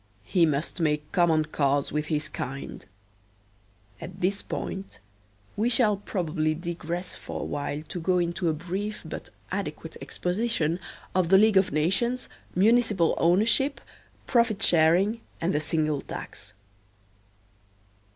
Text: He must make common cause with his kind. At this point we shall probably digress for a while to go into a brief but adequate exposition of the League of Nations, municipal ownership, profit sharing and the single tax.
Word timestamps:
He 0.23 0.47
must 0.47 0.79
make 0.79 1.11
common 1.11 1.45
cause 1.45 1.91
with 1.91 2.07
his 2.07 2.27
kind. 2.27 2.87
At 4.01 4.19
this 4.19 4.41
point 4.41 4.99
we 5.55 5.69
shall 5.69 5.95
probably 5.95 6.55
digress 6.55 7.13
for 7.15 7.41
a 7.41 7.45
while 7.45 7.83
to 7.83 7.99
go 8.01 8.17
into 8.17 8.49
a 8.49 8.53
brief 8.53 9.03
but 9.05 9.29
adequate 9.51 9.97
exposition 10.01 10.79
of 11.13 11.29
the 11.29 11.37
League 11.37 11.55
of 11.57 11.71
Nations, 11.71 12.29
municipal 12.55 13.13
ownership, 13.19 13.79
profit 14.25 14.63
sharing 14.63 15.21
and 15.39 15.53
the 15.53 15.59
single 15.59 16.01
tax. 16.01 16.55